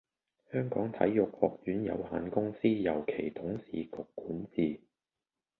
[0.51, 4.81] 香港體育學院有限公司由其董事局管治